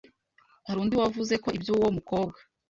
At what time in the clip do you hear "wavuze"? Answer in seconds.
1.01-1.33